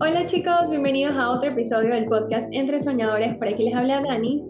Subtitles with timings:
[0.00, 3.36] Hola chicos, bienvenidos a otro episodio del podcast Entre Soñadores.
[3.36, 4.44] Por aquí les habla Dani.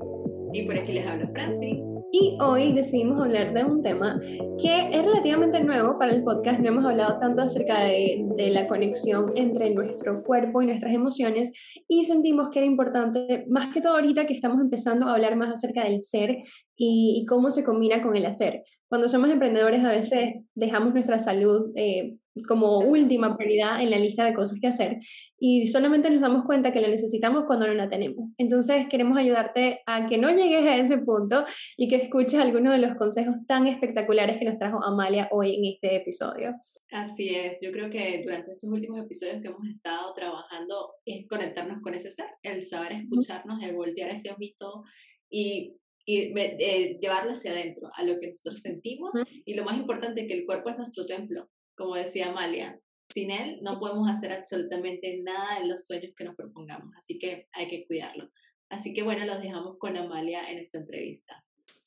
[0.55, 1.83] Y por aquí les habla Franci.
[2.13, 4.19] Y hoy decidimos hablar de un tema
[4.59, 6.61] que es relativamente nuevo para el podcast.
[6.61, 11.53] No hemos hablado tanto acerca de, de, la conexión entre nuestro cuerpo y nuestras emociones
[11.89, 15.53] y sentimos que era importante, más que todo ahorita que estamos empezando a hablar más
[15.53, 16.39] acerca del ser
[16.75, 18.63] y, y cómo se combina con el hacer.
[18.89, 22.17] Cuando somos emprendedores a veces dejamos nuestra salud eh,
[22.49, 24.99] como última prioridad en la lista de cosas que hacer
[25.39, 28.31] y solamente nos damos cuenta que la necesitamos cuando no la tenemos.
[28.39, 31.45] Entonces queremos ayudarte a que no llegues a ese punto
[31.77, 35.73] y que escuches algunos de los consejos tan espectaculares que nos trajo Amalia hoy en
[35.75, 36.55] este episodio.
[36.91, 41.81] Así es, yo creo que durante estos últimos episodios que hemos estado trabajando es conectarnos
[41.83, 44.83] con ese ser, el saber escucharnos, el voltear ese ojito
[45.31, 45.77] y
[46.07, 49.11] y eh, llevarlo hacia adentro, a lo que nosotros sentimos.
[49.47, 52.79] Y lo más importante, que el cuerpo es nuestro templo como decía Amalia,
[53.09, 57.49] sin él no podemos hacer absolutamente nada de los sueños que nos propongamos, así que
[57.53, 58.31] hay que cuidarlo.
[58.71, 61.45] Así que bueno, los dejamos con Amalia en esta entrevista.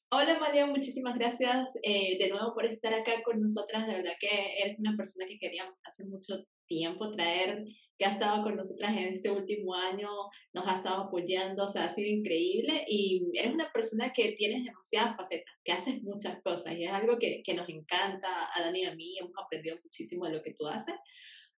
[0.09, 3.87] Hola Amalia, muchísimas gracias eh, de nuevo por estar acá con nosotras.
[3.87, 7.65] De verdad que eres una persona que queríamos hace mucho tiempo traer
[7.97, 10.07] que ha estado con nosotras en este último año,
[10.53, 14.63] nos ha estado apoyando, o sea, ha sido increíble y eres una persona que tienes
[14.63, 18.81] demasiadas facetas, que haces muchas cosas y es algo que, que nos encanta a Dani
[18.81, 20.95] y a mí, hemos aprendido muchísimo de lo que tú haces.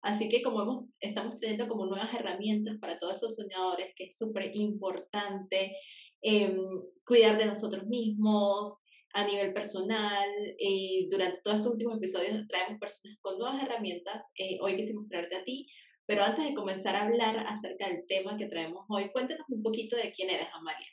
[0.02, 4.18] Así que como hemos, estamos trayendo como nuevas herramientas para todos esos soñadores, que es
[4.18, 5.76] súper importante
[6.22, 6.58] eh,
[7.06, 8.78] cuidar de nosotros mismos,
[9.14, 10.30] a nivel personal.
[10.60, 14.28] Eh, durante todos estos últimos episodios traemos personas con nuevas herramientas.
[14.38, 15.68] Eh, hoy quisimos traerte a ti
[16.10, 19.96] pero antes de comenzar a hablar acerca del tema que traemos hoy, cuéntanos un poquito
[19.96, 20.88] de quién eres, Amalia.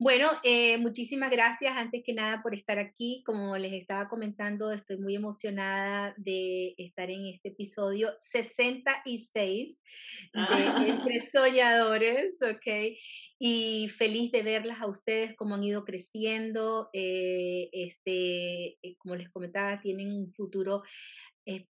[0.00, 3.24] Bueno, eh, muchísimas gracias antes que nada por estar aquí.
[3.26, 10.84] Como les estaba comentando, estoy muy emocionada de estar en este episodio 66 de ah.
[10.86, 12.96] Entre Soñadores, ¿ok?
[13.40, 16.90] Y feliz de verlas a ustedes, cómo han ido creciendo.
[16.92, 20.84] Eh, este, eh, como les comentaba, tienen un futuro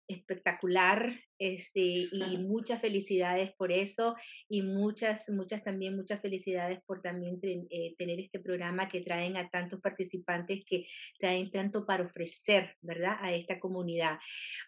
[0.07, 4.15] espectacular este, y muchas felicidades por eso
[4.49, 9.49] y muchas, muchas también, muchas felicidades por también eh, tener este programa que traen a
[9.49, 10.87] tantos participantes que
[11.19, 13.17] traen tanto para ofrecer, ¿verdad?
[13.21, 14.17] A esta comunidad.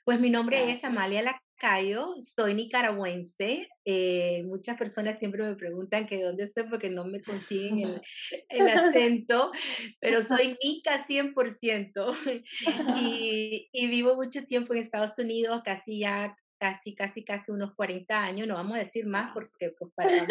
[0.03, 3.67] Pues mi nombre es Amalia Lacayo, soy nicaragüense.
[3.85, 8.01] Eh, muchas personas siempre me preguntan que dónde soy porque no me consiguen el,
[8.49, 9.51] el acento,
[9.99, 12.15] pero soy nica 100%
[12.97, 18.21] y, y vivo mucho tiempo en Estados Unidos, casi ya casi, casi, casi unos 40
[18.21, 20.27] años, no vamos a decir más porque pues para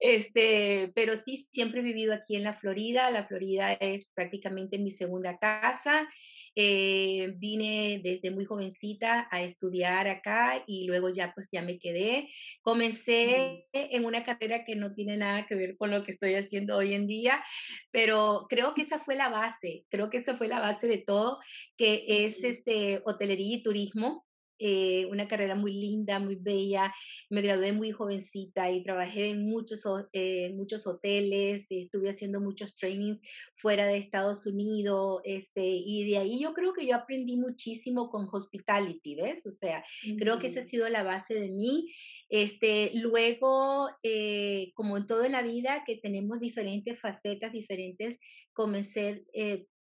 [0.00, 4.90] este, pero sí, siempre he vivido aquí en la Florida, la Florida es prácticamente mi
[4.90, 6.08] segunda casa
[6.54, 12.28] eh, vine desde muy jovencita a estudiar acá y luego ya pues ya me quedé.
[12.60, 16.76] Comencé en una carrera que no tiene nada que ver con lo que estoy haciendo
[16.76, 17.42] hoy en día,
[17.90, 21.38] pero creo que esa fue la base, creo que esa fue la base de todo,
[21.76, 24.24] que es este hotelería y turismo.
[24.64, 26.94] Eh, una carrera muy linda, muy bella.
[27.30, 33.18] Me gradué muy jovencita y trabajé en muchos, eh, muchos hoteles, estuve haciendo muchos trainings
[33.56, 38.28] fuera de Estados Unidos, este, y de ahí yo creo que yo aprendí muchísimo con
[38.30, 39.44] hospitality, ¿ves?
[39.46, 39.84] O sea,
[40.16, 41.92] creo que esa ha sido la base de mí.
[42.28, 48.16] Este, luego, eh, como en todo en la vida, que tenemos diferentes facetas, diferentes,
[48.52, 49.24] comencé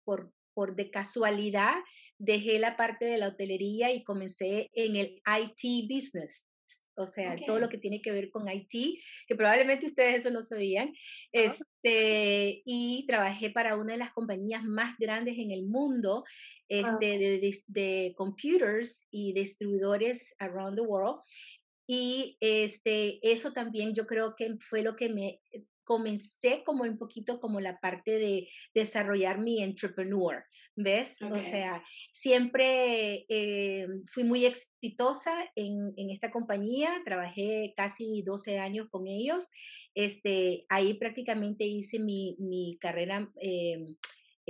[0.04, 1.76] por por de casualidad
[2.20, 6.44] dejé la parte de la hotelería y comencé en el IT business.
[6.97, 10.42] O sea, todo lo que tiene que ver con IT, que probablemente ustedes eso no
[10.42, 10.92] sabían.
[11.32, 16.25] Este, y trabajé para una de las compañías más grandes en el mundo
[16.69, 21.20] este, de, de, computers y distribuidores around the world.
[21.86, 25.41] Y este, eso también yo creo que fue lo que me
[25.91, 30.45] comencé como un poquito como la parte de desarrollar mi entrepreneur,
[30.77, 31.21] ¿ves?
[31.21, 38.87] O sea, siempre eh, fui muy exitosa en, en, esta compañía, trabajé casi 12 años
[38.89, 39.48] con ellos,
[39.97, 43.28] este, ahí prácticamente hice mi, mi carrera.
[43.43, 43.84] Eh,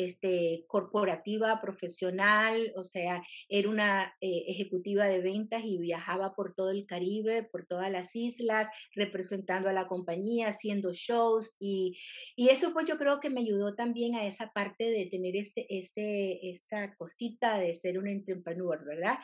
[0.07, 6.71] este, corporativa, profesional, o sea, era una eh, ejecutiva de ventas y viajaba por todo
[6.71, 11.99] el Caribe, por todas las islas, representando a la compañía, haciendo shows y,
[12.37, 15.67] y eso pues yo creo que me ayudó también a esa parte de tener ese,
[15.69, 19.19] ese, esa cosita de ser un entrepreneur, ¿verdad?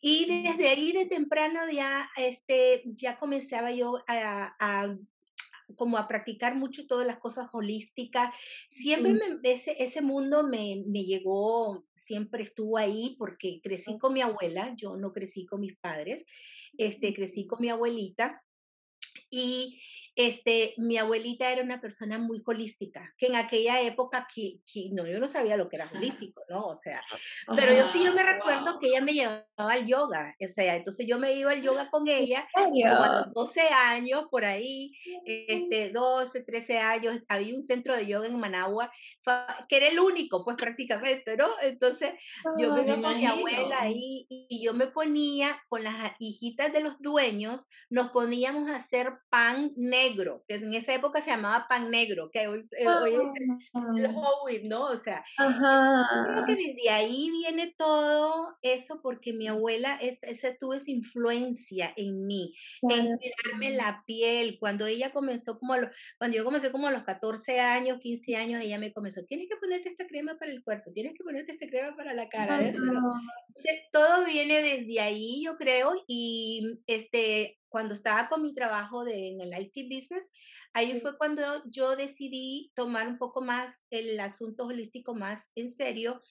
[0.00, 4.98] Y desde ahí de temprano ya, este, ya comenzaba yo a, a
[5.76, 8.34] como a practicar mucho todas las cosas holísticas.
[8.70, 14.20] Siempre me, ese, ese mundo me, me llegó siempre estuvo ahí porque crecí con mi
[14.20, 16.24] abuela, yo no crecí con mis padres,
[16.76, 18.42] este, crecí con mi abuelita.
[19.30, 19.80] Y
[20.16, 24.60] este, mi abuelita era una persona muy holística, que en aquella época, que,
[24.92, 26.66] no, yo no sabía lo que era holístico, ¿no?
[26.66, 27.02] O sea,
[27.56, 31.06] pero yo sí, yo me recuerdo que ella me llevaba al yoga, o sea, entonces
[31.06, 34.92] yo me iba al yoga con ella, a los 12 años, por ahí,
[35.26, 38.92] este, 12, 13 años, había un centro de yoga en Managua,
[39.68, 41.48] que era el único, pues prácticamente, ¿no?
[41.60, 42.12] Entonces
[42.58, 46.80] yo me iba con mi abuela ahí y yo me ponía con las hijitas de
[46.80, 51.66] los dueños, nos poníamos a hacer pan negro negro, que en esa época se llamaba
[51.68, 54.86] pan negro, que hoy, eh, hoy es el ¿no?
[54.86, 60.74] O sea, creo que desde ahí viene todo eso porque mi abuela es, esa tuvo
[60.74, 64.58] esa influencia en mí, en cuidarme la piel.
[64.58, 65.74] Cuando ella comenzó como,
[66.18, 69.56] cuando yo comencé como a los 14 años, 15 años, ella me comenzó, tienes que
[69.56, 72.60] ponerte esta crema para el cuerpo, tienes que ponerte esta crema para la cara.
[72.60, 79.30] Entonces, todo viene desde ahí, yo creo, y este, cuando estaba con mi trabajo de,
[79.30, 80.30] en el IT business,
[80.74, 86.22] ahí fue cuando yo decidí tomar un poco más el asunto holístico más en serio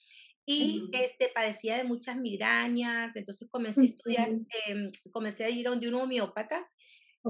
[0.46, 4.30] y este, padecía de muchas migrañas, entonces comencé a estudiar,
[4.68, 6.66] em, comencé a ir a un, de un homeópata,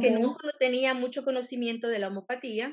[0.00, 2.72] que nunca tenía mucho conocimiento de la homopatía,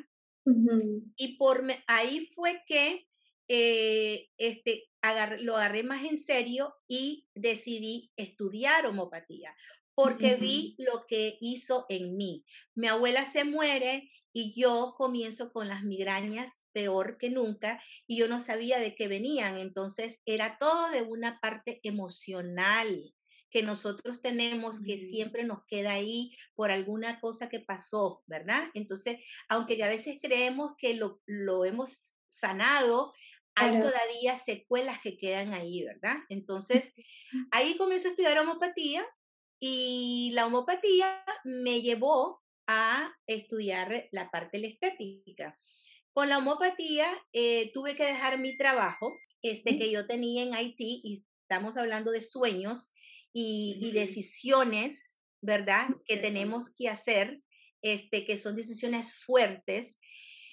[1.16, 3.08] y por ahí fue que
[3.48, 4.84] eh, este,
[5.40, 9.56] lo agarré más en serio y decidí estudiar homopatía
[9.96, 12.46] porque vi lo que hizo en mí.
[12.76, 18.28] Mi abuela se muere y yo comienzo con las migrañas peor que nunca y yo
[18.28, 19.58] no sabía de qué venían.
[19.58, 23.14] Entonces era todo de una parte emocional
[23.50, 28.70] que nosotros tenemos que siempre nos queda ahí por alguna cosa que pasó, ¿verdad?
[28.74, 33.14] Entonces, aunque a veces creemos que lo, lo hemos sanado,
[33.56, 36.16] hay todavía secuelas que quedan ahí, ¿verdad?
[36.30, 36.94] Entonces,
[37.52, 39.06] ahí comienzo a estudiar homopatía
[39.64, 45.60] y la homopatía me llevó a estudiar la parte de la estética.
[46.14, 49.14] Con la homopatía eh, tuve que dejar mi trabajo
[49.44, 52.92] este, que yo tenía en Haití y estamos hablando de sueños
[53.34, 55.88] y, decisiones, ¿verdad?
[56.06, 57.40] Que tenemos que hacer,
[57.84, 60.00] este, que son decisiones fuertes.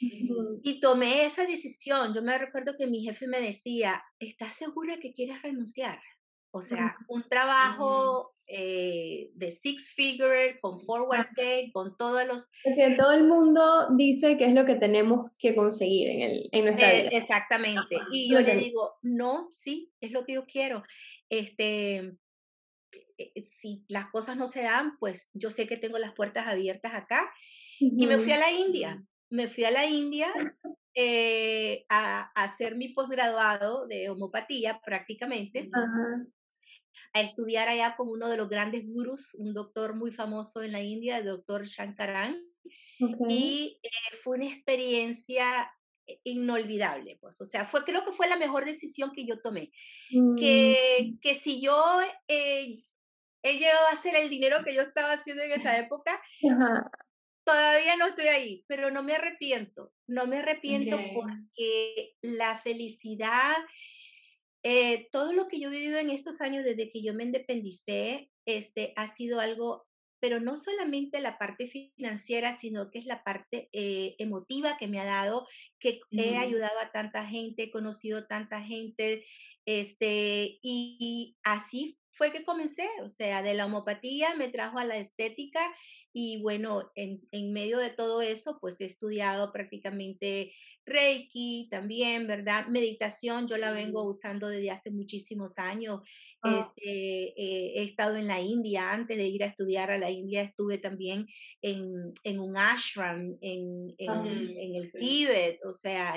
[0.00, 2.14] Y tomé esa decisión.
[2.14, 5.98] Yo me recuerdo que mi jefe me decía, ¿estás segura que quieres renunciar?
[6.50, 12.48] O sea, un trabajo eh, de six figure, con forward pay, con todos los...
[12.64, 16.64] Porque todo el mundo dice que es lo que tenemos que conseguir en, el, en
[16.64, 17.10] nuestra eh, vida.
[17.12, 17.98] Exactamente.
[18.10, 20.82] Y yo le digo, no, sí, es lo que yo quiero.
[21.28, 22.16] Este,
[23.18, 26.94] eh, si las cosas no se dan, pues yo sé que tengo las puertas abiertas
[26.94, 27.30] acá.
[27.78, 29.04] Y me fui a la India.
[29.28, 30.32] Me fui a la India
[31.90, 35.68] a, hacer mi posgraduado de homopatía prácticamente
[37.12, 40.82] a estudiar allá con uno de los grandes gurús, un doctor muy famoso en la
[40.82, 42.36] India, el doctor Shankaran.
[43.28, 45.70] Y eh, fue una experiencia
[46.24, 49.70] inolvidable, pues, o sea, fue, creo que fue la mejor decisión que yo tomé.
[50.10, 51.20] Que, mm.
[51.20, 52.82] que si yo eh,
[53.42, 56.20] he llegado a hacer el dinero que yo estaba haciendo en esa época,
[57.44, 63.56] todavía no estoy ahí, pero no me arrepiento, no me arrepiento porque la felicidad
[64.62, 68.30] eh, todo lo que yo he vivido en estos años desde que yo me independicé,
[68.46, 69.86] este, ha sido algo,
[70.20, 75.00] pero no solamente la parte financiera, sino que es la parte eh, emotiva que me
[75.00, 75.46] ha dado,
[75.78, 79.24] que he ayudado a tanta gente, he conocido tanta gente,
[79.64, 84.98] este, y así fue que comencé, o sea, de la homopatía me trajo a la
[84.98, 85.60] estética
[86.12, 90.52] y bueno, en, en, medio de todo eso, pues he estudiado prácticamente
[90.84, 92.66] Reiki también, ¿verdad?
[92.66, 96.00] Meditación, yo la vengo usando desde hace muchísimos años.
[96.40, 96.72] Ah.
[96.76, 100.42] Este, eh, he estado en la India, antes de ir a estudiar a la India
[100.42, 101.26] estuve también
[101.62, 106.14] en, en un ashram en, en, ah, en el Tíbet, o sea,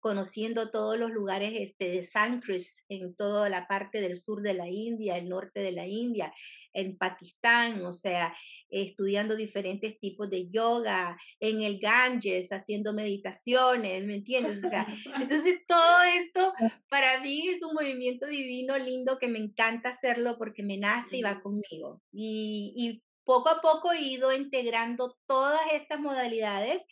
[0.00, 4.68] conociendo todos los lugares este, de Sankris en toda la parte del sur de la
[4.68, 6.32] India, el norte de la India
[6.72, 8.34] en Pakistán, o sea,
[8.68, 14.64] estudiando diferentes tipos de yoga, en el Ganges, haciendo meditaciones, ¿me entiendes?
[14.64, 14.86] O sea,
[15.28, 16.52] entonces todo esto
[16.88, 21.22] para mí es un movimiento divino, lindo, que me encanta hacerlo porque me nace y
[21.22, 22.00] va conmigo.
[22.12, 26.82] Y, y poco a poco he ido integrando todas estas modalidades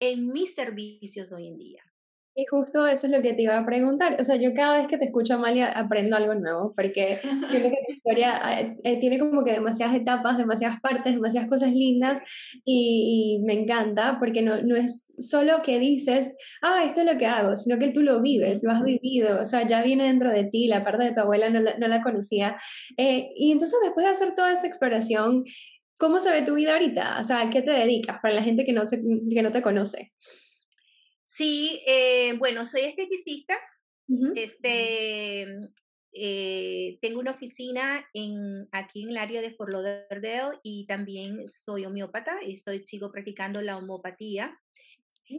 [0.00, 1.87] en mis servicios hoy en día.
[2.38, 4.16] Y justo eso es lo que te iba a preguntar.
[4.20, 7.18] O sea, yo cada vez que te escucho, Amalia, aprendo algo nuevo, porque
[7.48, 11.72] siento que tu historia eh, eh, tiene como que demasiadas etapas, demasiadas partes, demasiadas cosas
[11.72, 12.22] lindas,
[12.64, 17.26] y, me encanta, porque no, no, es solo que dices, ah, esto es lo que
[17.26, 20.44] hago, sino que tú lo vives, lo has vivido, o sea, ya viene dentro de
[20.44, 22.56] ti, la parte de tu abuela no la, no la conocía.
[22.96, 25.42] Eh, y entonces, después de hacer toda esa exploración,
[25.96, 27.18] ¿cómo se ve tu vida ahorita?
[27.18, 29.60] O sea, ¿a qué te dedicas para la gente que no, se, que no te
[29.60, 30.12] conoce?
[31.38, 33.56] Sí, eh, bueno, soy esteticista.
[34.34, 35.46] Este,
[36.12, 41.86] eh, tengo una oficina en, aquí en el área de Fort Lauderdale y también soy
[41.86, 44.58] homeópata y soy, sigo practicando la homopatía.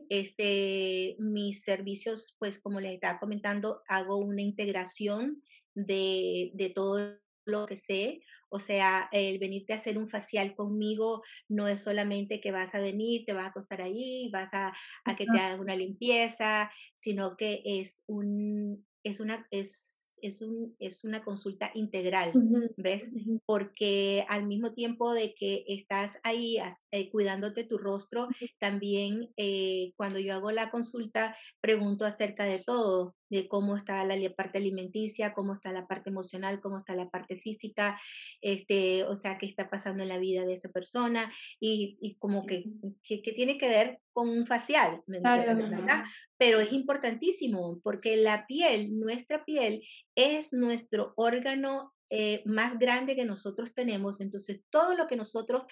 [0.07, 5.43] Este, mis servicios, pues como les estaba comentando, hago una integración
[5.75, 8.21] de, de todo lo que sé.
[8.49, 12.79] O sea, el venirte a hacer un facial conmigo no es solamente que vas a
[12.79, 14.73] venir, te vas a acostar ahí, vas a,
[15.05, 20.75] a que te hagan una limpieza, sino que es un, es una, es es, un,
[20.79, 22.31] es una consulta integral,
[22.77, 23.09] ¿ves?
[23.45, 26.57] Porque al mismo tiempo de que estás ahí
[26.91, 28.27] eh, cuidándote tu rostro,
[28.59, 34.17] también eh, cuando yo hago la consulta pregunto acerca de todo, de cómo está la
[34.35, 37.99] parte alimenticia, cómo está la parte emocional, cómo está la parte física,
[38.41, 42.45] este, o sea, qué está pasando en la vida de esa persona y, y como
[42.45, 42.65] que,
[43.03, 46.03] que, tiene que ver con un facial, ¿verdad?
[46.37, 49.83] Pero es importantísimo porque la piel, nuestra piel,
[50.15, 55.63] es nuestro órgano eh, más grande que nosotros tenemos, entonces todo lo que nosotros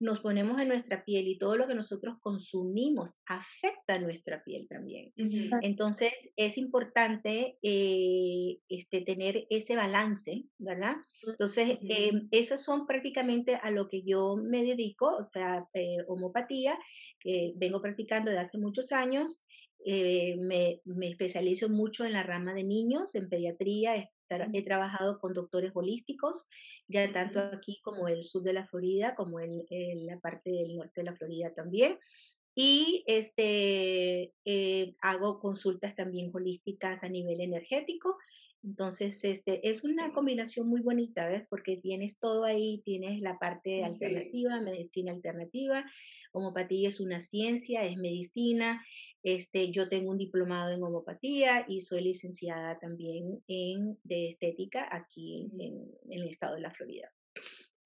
[0.00, 4.66] nos ponemos en nuestra piel y todo lo que nosotros consumimos afecta a nuestra piel
[4.66, 5.12] también.
[5.60, 10.96] Entonces es importante eh, este, tener ese balance, ¿verdad?
[11.26, 16.78] Entonces, eh, esos son prácticamente a lo que yo me dedico, o sea, eh, homopatía,
[17.20, 19.44] que vengo practicando desde hace muchos años.
[19.84, 24.10] me, me especializo mucho en la rama de niños, en pediatría,
[24.52, 26.46] He trabajado con doctores holísticos,
[26.88, 29.64] ya tanto aquí como el sur de la Florida, como en,
[30.06, 31.98] la parte del norte de la Florida también.
[32.54, 38.16] Y este, eh, hago consultas también holísticas a nivel energético.
[38.62, 41.46] Entonces, este, es una combinación muy bonita, ¿ves?
[41.48, 45.84] Porque tienes todo ahí, tienes la parte alternativa, medicina alternativa,
[46.32, 48.84] homopatía es una ciencia, es medicina,
[49.22, 55.50] este, yo tengo un diplomado en homopatía y soy licenciada también en, de estética aquí
[55.58, 57.12] en, el estado de la Florida.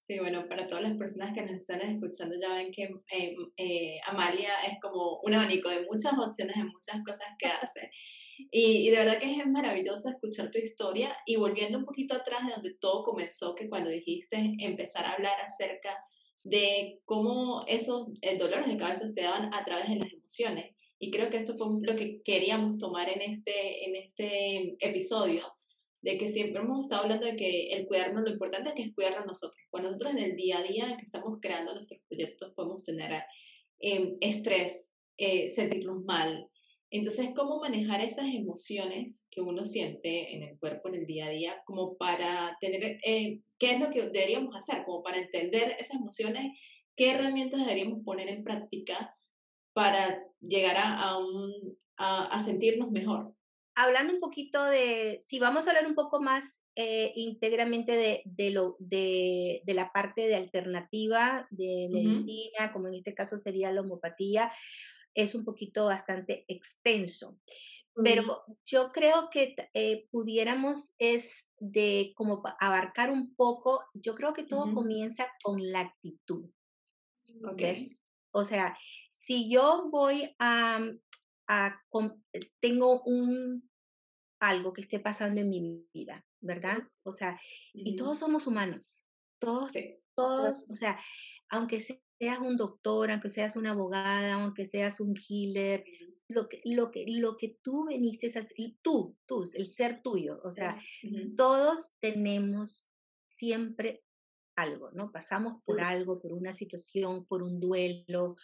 [0.07, 3.97] Sí, bueno, para todas las personas que nos están escuchando ya ven que eh, eh,
[4.07, 7.91] Amalia es como un abanico de muchas opciones, de muchas cosas que hace.
[8.51, 12.47] Y, y, de verdad que es maravilloso escuchar tu historia y volviendo un poquito atrás
[12.47, 15.97] de donde todo comenzó, que cuando dijiste empezar a hablar acerca
[16.43, 20.75] de cómo esos dolores de cabeza te daban a través de las emociones.
[21.05, 25.45] Y creo que esto fue lo que queríamos tomar en este, en este episodio,
[26.01, 28.95] de que siempre hemos estado hablando de que el cuidarnos, lo importante es que es
[28.95, 29.63] cuidarnos nosotros.
[29.69, 33.23] Cuando nosotros en el día a día que estamos creando nuestros proyectos podemos tener
[33.81, 36.49] eh, estrés, eh, sentirnos mal.
[36.91, 41.31] Entonces, ¿cómo manejar esas emociones que uno siente en el cuerpo en el día a
[41.31, 45.99] día como para tener, eh, qué es lo que deberíamos hacer, como para entender esas
[46.01, 46.59] emociones,
[46.97, 49.15] qué herramientas deberíamos poner en práctica
[49.75, 51.53] para llegar a, un,
[51.99, 53.35] a, sentirnos mejor.
[53.75, 56.45] Hablando un poquito de, si vamos a hablar un poco más
[56.77, 62.95] eh, íntegramente de, de, lo, de, de, la parte de alternativa de medicina, como en
[62.95, 64.53] este caso sería la homopatía,
[65.13, 67.39] es un poquito bastante extenso.
[68.03, 74.43] Pero yo creo que eh, pudiéramos es de como abarcar un poco, yo creo que
[74.43, 76.51] todo comienza con la actitud.
[77.53, 77.97] Okay.
[78.33, 78.77] O sea,
[79.27, 80.81] si yo voy a,
[81.49, 81.81] a,
[82.61, 83.69] tengo un
[84.41, 86.79] algo que esté pasando en mi vida, ¿verdad?
[87.03, 87.41] O sea,
[87.73, 89.73] y todos somos humanos, todos,
[90.15, 90.99] todos, o sea,
[91.49, 95.85] aunque seas un doctor, aunque seas una abogada, aunque seas un healer,
[96.29, 100.41] lo que, lo que, lo que tú veniste a hacer, tú, tú, el ser tuyo,
[100.45, 100.75] o sea,
[101.37, 102.87] todos tenemos
[103.27, 104.03] siempre
[104.57, 105.11] algo, ¿no?
[105.11, 108.37] Pasamos por algo, por una situación, por un duelo,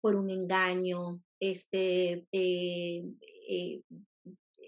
[0.00, 3.04] por un engaño, este, eh,
[3.48, 3.82] eh,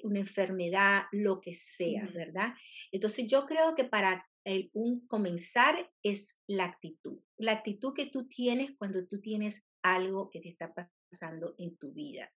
[0.02, 2.54] una enfermedad, lo que sea, ¿verdad?
[2.90, 8.26] Entonces yo creo que para el, un comenzar es la actitud, la actitud que tú
[8.26, 12.30] tienes cuando tú tienes algo que te está pasando en tu vida.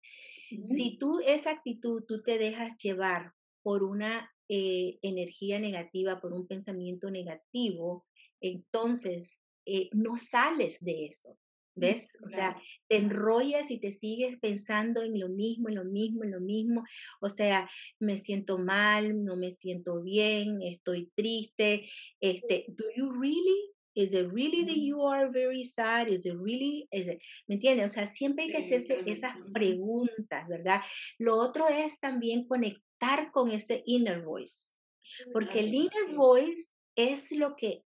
[0.65, 3.33] Si tú esa actitud, tú te dejas llevar
[3.63, 8.05] por una eh, energía negativa, por un pensamiento negativo,
[8.41, 9.41] entonces
[9.93, 11.39] no sales de eso.
[11.75, 12.19] ¿Ves?
[12.25, 16.33] O sea, te enrollas y te sigues pensando en lo mismo, en lo mismo, en
[16.33, 16.85] lo mismo.
[17.21, 21.89] O sea, me siento mal, no me siento bien, estoy triste.
[22.21, 23.73] Este, do you really?
[23.95, 26.09] Is it really that you are very sad?
[26.09, 26.89] Is it really?
[27.47, 27.93] ¿Me entiendes?
[27.93, 30.81] O sea, siempre hay que hacerse esas preguntas, ¿verdad?
[31.19, 34.73] Lo otro es también conectar con ese inner voice.
[35.33, 37.83] Porque el inner voice es lo que,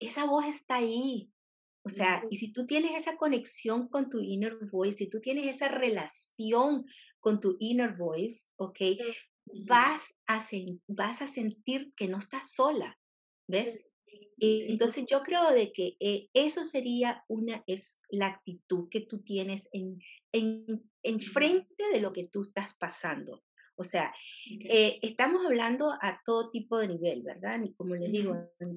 [0.00, 1.30] esa voz está ahí,
[1.84, 5.54] o sea, y si tú tienes esa conexión con tu inner voice, si tú tienes
[5.54, 6.86] esa relación
[7.20, 8.80] con tu inner voice, ¿ok?
[9.66, 10.46] Vas a,
[10.88, 12.98] vas a sentir que no estás sola,
[13.46, 13.86] ¿ves?
[14.38, 19.22] Y entonces yo creo de que eh, eso sería una, es la actitud que tú
[19.22, 19.98] tienes en,
[20.32, 23.42] en, en frente de lo que tú estás pasando.
[23.76, 24.14] O sea,
[24.68, 27.60] eh, estamos hablando a todo tipo de nivel, ¿verdad?
[27.76, 28.36] Como les digo,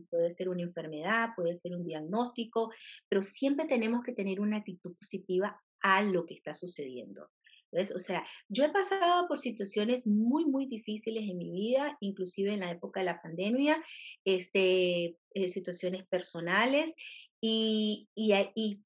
[0.10, 2.72] puede ser una enfermedad, puede ser un diagnóstico,
[3.08, 7.30] pero siempre tenemos que tener una actitud positiva a lo que está sucediendo.
[7.70, 7.94] ¿Ves?
[7.94, 12.62] O sea, yo he pasado por situaciones muy, muy difíciles en mi vida, inclusive en
[12.62, 13.84] la época de la pandemia,
[14.24, 16.96] este, eh, situaciones personales,
[17.42, 18.82] y, y, y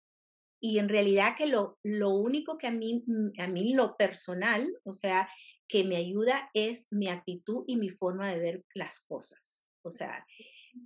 [0.64, 3.04] y en realidad que lo, lo único que a mí,
[3.40, 5.28] a mí lo personal, o sea,
[5.72, 9.66] que me ayuda es mi actitud y mi forma de ver las cosas.
[9.84, 10.26] O sea,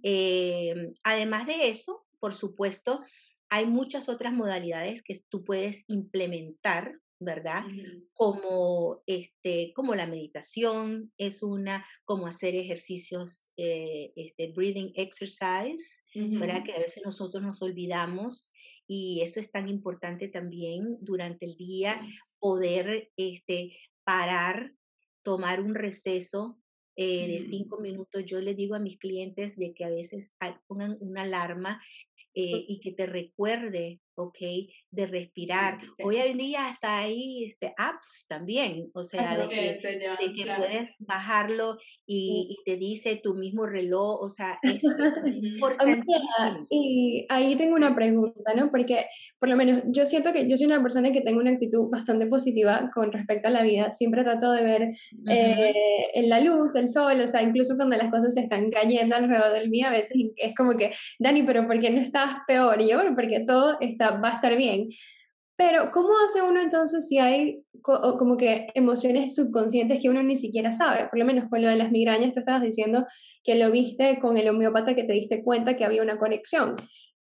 [0.03, 3.01] em, además de eso, por supuesto,
[3.49, 7.63] hay muchas otras modalidades que tú puedes implementar, ¿verdad?
[8.13, 16.63] Como, este, como la meditación es una, como hacer ejercicios, eh, este, breathing exercise, ¿verdad?
[16.63, 18.51] Que a veces nosotros nos olvidamos
[18.85, 21.99] y eso es tan importante también durante el día,
[22.37, 24.71] poder este, parar,
[25.23, 26.57] tomar un receso
[26.95, 28.23] eh, de cinco minutos.
[28.25, 30.33] Yo les digo a mis clientes de que a veces
[30.67, 31.81] pongan una alarma
[32.33, 34.37] eh, y que te recuerde, ¿ok?
[34.91, 35.77] De respirar.
[36.03, 39.47] Hoy en día hasta ahí este, apps también, o sea, de
[40.35, 44.81] que, puedes bajarlo y, te dice tu mismo reloj, o sea, es
[46.69, 48.71] Y ahí tengo una pregunta, ¿no?
[48.71, 49.05] Porque
[49.39, 52.27] por lo menos yo siento que yo soy una persona que tengo una actitud bastante
[52.27, 53.91] positiva con respecto a la vida.
[53.91, 54.89] Siempre trato de ver
[55.29, 55.73] eh,
[56.13, 59.53] en la luz, el sol, o sea, incluso cuando las cosas se están cayendo alrededor
[59.53, 62.81] del mí, a veces es como que, Dani, pero ¿por qué no estás peor?
[62.81, 64.89] Y yo, bueno, porque todo está, va a estar bien.
[65.57, 70.73] Pero, ¿cómo hace uno entonces si hay como que emociones subconscientes que uno ni siquiera
[70.73, 71.07] sabe?
[71.07, 73.05] Por lo menos con lo de las migrañas, tú estabas diciendo
[73.43, 76.75] que lo viste con el homeópata, que te diste cuenta que había una conexión.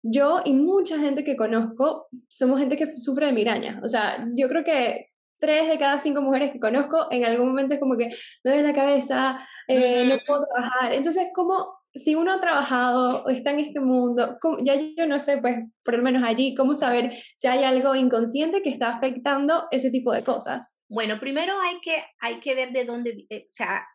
[0.02, 3.84] Yo y mucha gente que conozco somos gente que sufre de migrañas.
[3.84, 7.74] O sea, yo creo que tres de cada cinco mujeres que conozco en algún momento
[7.74, 8.08] es como que
[8.44, 10.94] me duele la cabeza, eh, no puedo trabajar.
[10.94, 15.40] Entonces, ¿cómo si uno ha trabajado o está en este mundo, ya yo no sé,
[15.40, 19.92] pues por lo menos allí, cómo saber si hay algo inconsciente que está afectando ese
[19.92, 20.80] tipo de cosas.
[20.88, 23.86] Bueno, primero hay que, hay que ver de dónde, eh, o sea,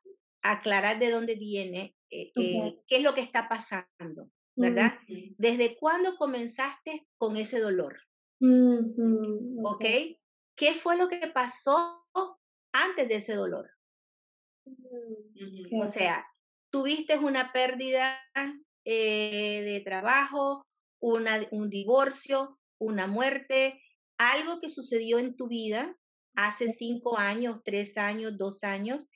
[0.43, 4.95] aclarar de dónde viene, eh, eh, qué es lo que está pasando, ¿verdad?
[5.39, 7.97] ¿Desde cuándo comenzaste con ese dolor?
[9.65, 9.85] ¿Ok?
[10.55, 12.05] ¿Qué fue lo que pasó
[12.73, 13.71] antes de ese dolor?
[15.73, 16.25] O sea,
[16.77, 18.21] tuviste una pérdida
[18.85, 20.67] eh, de trabajo,
[21.01, 23.81] una, un divorcio, una muerte,
[24.19, 25.97] algo que sucedió en tu vida
[26.35, 29.09] hace cinco años, tres años, dos años,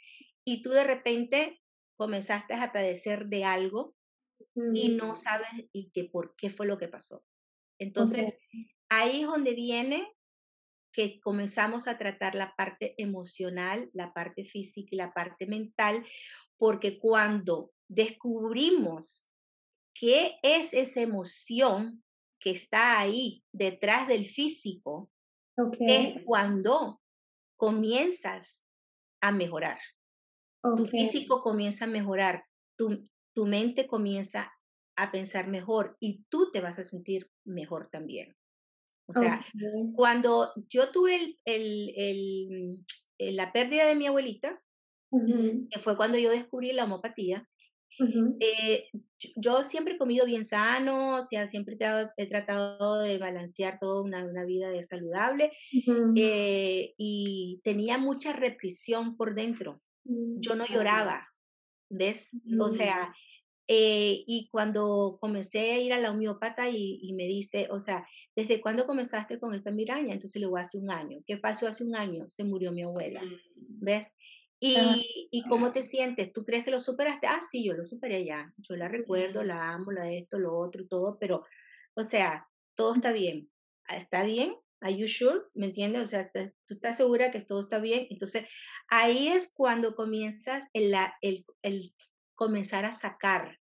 [0.43, 1.61] y tú de repente
[1.99, 3.95] comenzaste a padecer de algo
[4.73, 7.23] y no sabes y que por qué fue lo que pasó.
[7.79, 8.39] Entonces,
[8.89, 10.11] ahí es donde viene
[10.93, 16.07] que comenzamos a tratar la parte emocional, la parte física y la parte mental,
[16.61, 19.33] porque cuando descubrimos
[19.95, 22.05] qué es esa emoción
[22.39, 25.11] que está ahí detrás del físico,
[25.81, 27.01] es cuando
[27.57, 28.63] comienzas
[29.23, 29.79] a mejorar.
[30.77, 32.45] Tu físico comienza a mejorar,
[32.77, 34.53] tu, tu mente comienza
[34.97, 38.37] a pensar mejor y tú te vas a sentir mejor también.
[39.07, 39.41] O sea,
[39.95, 44.61] cuando yo tuve el, el, la pérdida de mi abuelita,
[45.71, 47.47] que fue cuando yo descubrí la homopatía.
[48.39, 48.89] Eh,
[49.37, 51.77] yo siempre he comido bien sano, o sea, siempre
[52.17, 55.53] he tratado de balancear toda una, una vida saludable
[56.17, 59.83] eh, y tenía mucha represión por dentro.
[60.05, 61.27] Yo no lloraba,
[61.91, 62.31] ¿ves?
[62.59, 63.13] O sea,
[63.69, 68.07] eh, y cuando comencé a ir a la homeópata y, y, me dice, o sea,
[68.35, 70.13] ¿desde cuándo comenzaste con esta miraña?
[70.13, 71.19] Entonces le digo, hace un año.
[71.27, 72.29] ¿Qué pasó hace un año?
[72.29, 73.23] Se murió mi abuela,
[73.55, 74.09] ¿ves?
[74.63, 76.33] Y, y, cómo te sientes?
[76.35, 77.27] ¿Tú crees que lo superaste?
[77.27, 78.53] Ah, sí, yo lo superé ya.
[78.59, 81.47] Yo la recuerdo, la amo, la esto, lo otro todo, pero,
[81.95, 83.49] o sea, todo está bien.
[83.97, 84.55] ¿está bien?
[84.81, 85.41] ¿Are you sure?
[85.55, 86.05] ¿Me entiendes?
[86.05, 88.07] O sea, ¿tú estás segura que todo está bien?
[88.11, 88.49] Entonces,
[88.89, 91.93] ahí es cuando comienzas el, el, el
[92.35, 93.60] comenzar a sacar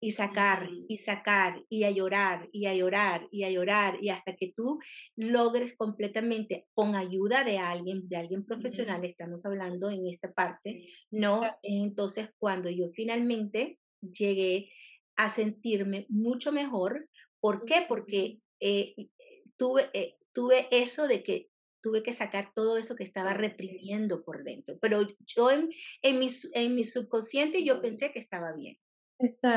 [0.00, 4.34] y sacar y sacar y a llorar y a llorar y a llorar y hasta
[4.34, 4.80] que tú
[5.14, 11.42] logres completamente con ayuda de alguien, de alguien profesional, estamos hablando en esta parte, ¿no?
[11.62, 14.72] Entonces, cuando yo finalmente llegué
[15.16, 17.06] a sentirme mucho mejor,
[17.40, 17.84] ¿por qué?
[17.86, 18.94] Porque eh,
[19.58, 21.48] tuve, eh, tuve eso de que
[21.82, 25.70] tuve que sacar todo eso que estaba reprimiendo por dentro, pero yo en,
[26.02, 28.76] en, mi, en mi subconsciente yo pensé que estaba bien.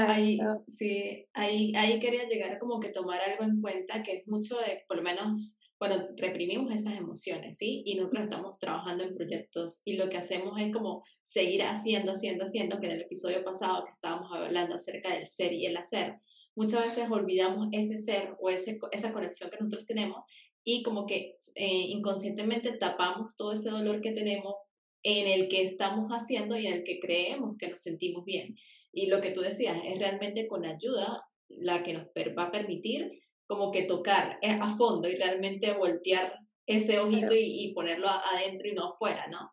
[0.09, 4.27] Ahí, sí, ahí, ahí quería llegar a como que tomar algo en cuenta que es
[4.27, 7.83] mucho de, por lo menos, bueno, reprimimos esas emociones, ¿sí?
[7.85, 12.43] Y nosotros estamos trabajando en proyectos y lo que hacemos es como seguir haciendo, haciendo,
[12.43, 16.15] haciendo, que en el episodio pasado que estábamos hablando acerca del ser y el hacer,
[16.55, 20.23] muchas veces olvidamos ese ser o ese, esa conexión que nosotros tenemos
[20.63, 24.55] y como que eh, inconscientemente tapamos todo ese dolor que tenemos
[25.03, 28.55] en el que estamos haciendo y en el que creemos que nos sentimos bien.
[28.93, 33.11] Y lo que tú decías, es realmente con ayuda la que nos va a permitir
[33.47, 38.73] como que tocar eh, a fondo y realmente voltear ese ojito y, ponerlo adentro y
[38.73, 39.51] no afuera, ¿no?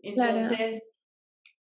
[0.00, 0.86] Entonces,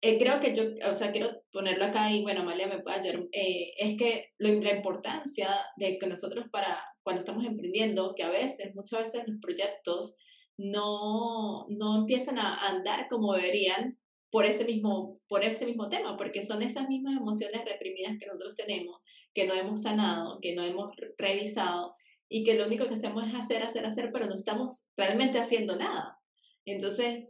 [0.02, 3.24] eh, creo que yo, o sea, quiero ponerlo acá y bueno, Amalia me puede ayudar,
[3.32, 8.30] eh, es que lo, la importancia de que nosotros para, cuando estamos emprendiendo, que a
[8.30, 10.16] veces, muchas veces los proyectos
[10.58, 13.98] no, no empiezan a andar como deberían
[14.30, 18.56] por ese, mismo, por ese mismo tema, porque son esas mismas emociones reprimidas que nosotros
[18.56, 18.98] tenemos,
[19.34, 21.96] que no hemos sanado, que no hemos revisado
[22.30, 25.78] y que lo único que hacemos es hacer, hacer, hacer, pero no estamos realmente haciendo
[25.78, 26.20] nada.
[26.66, 27.26] Entonces,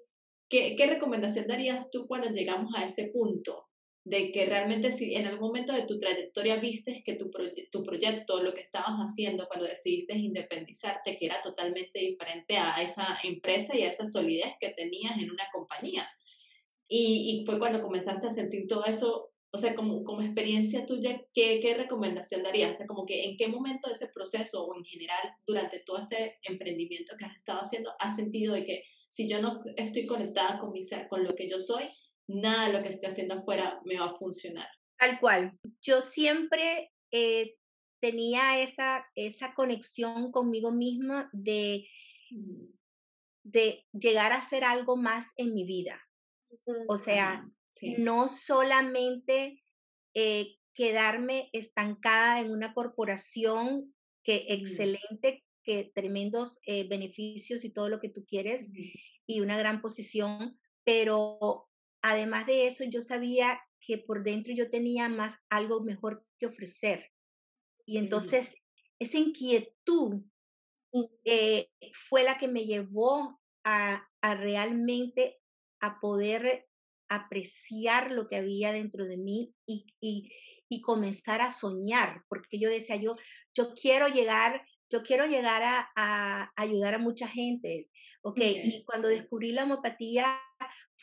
[0.49, 3.67] ¿qué, qué recomendación darías tú cuando llegamos a ese punto?
[4.09, 7.29] de que realmente si en algún momento de tu trayectoria viste que tu,
[7.69, 13.19] tu proyecto, lo que estabas haciendo cuando decidiste independizarte, que era totalmente diferente a esa
[13.21, 16.09] empresa y a esa solidez que tenías en una compañía.
[16.87, 21.21] Y, y, fue cuando comenzaste a sentir todo eso, o sea, como, como experiencia tuya,
[21.33, 22.71] ¿qué, ¿qué recomendación darías?
[22.71, 25.99] O sea, como que en qué momento de ese proceso o en general durante todo
[25.99, 30.59] este emprendimiento que has estado haciendo, has sentido de que si yo no estoy conectada
[30.59, 31.85] con mi ser, con lo que yo soy,
[32.27, 34.67] nada de lo que esté haciendo afuera me va a funcionar.
[34.97, 35.57] Tal cual.
[35.81, 37.55] Yo siempre eh,
[37.99, 41.87] tenía esa, esa conexión conmigo misma de,
[43.43, 46.01] de llegar a hacer algo más en mi vida.
[46.87, 47.47] O sea,
[47.97, 49.63] no solamente
[50.13, 57.99] eh, quedarme estancada en una corporación que excelente, que tremendos eh, beneficios y todo lo
[57.99, 58.71] que tú quieres
[59.25, 61.67] y una gran posición, pero
[62.01, 67.11] además de eso yo sabía que por dentro yo tenía más algo mejor que ofrecer.
[67.85, 68.55] Y entonces
[68.99, 70.23] esa inquietud
[71.25, 71.69] eh,
[72.09, 75.37] fue la que me llevó a, a realmente
[75.79, 76.65] a poder
[77.09, 80.31] apreciar lo que había dentro de mí y, y,
[80.69, 83.15] y, comenzar a soñar, porque yo decía, yo,
[83.53, 87.87] yo quiero llegar, yo quiero llegar a, a ayudar a mucha gente,
[88.21, 88.39] ¿ok?
[88.39, 90.37] Y cuando descubrí la homopatía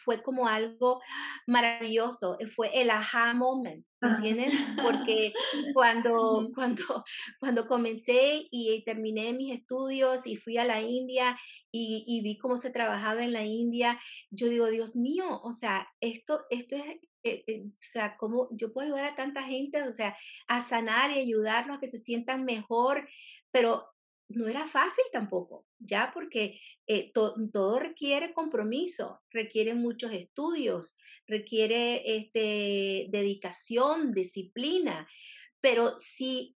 [0.05, 1.01] fue como algo
[1.47, 4.53] maravilloso, fue el aha moment, ¿entiendes?
[4.83, 5.33] Porque
[5.75, 7.05] cuando, cuando,
[7.41, 11.39] cuando comencé y terminé mis estudios y fui a la India
[11.73, 13.99] y, y, vi cómo se trabajaba en la India,
[14.31, 16.85] yo digo, Dios mío, o sea, esto, esto es
[17.25, 20.15] eh, eh, o sea, cómo yo puedo ayudar a tanta gente, o sea,
[20.47, 23.09] a sanar y ayudarlos a que se sientan mejor,
[23.51, 23.87] pero
[24.29, 33.07] no era fácil tampoco, ya porque eh, todo requiere compromiso, requiere muchos estudios, requiere este,
[33.11, 35.09] dedicación, disciplina,
[35.61, 36.57] pero si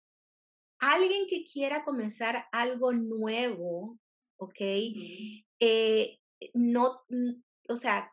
[0.78, 3.98] alguien que quiera comenzar algo nuevo,
[4.36, 4.60] ¿ok?
[5.60, 6.18] Eh,
[6.54, 7.02] no,
[7.68, 8.12] o sea,